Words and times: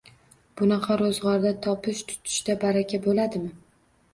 Bunaqada 0.61 0.95
ro‘zg‘orda, 1.01 1.51
topish-tutishda 1.67 2.59
baraka 2.65 3.05
bo‘ladimi?! 3.05 3.53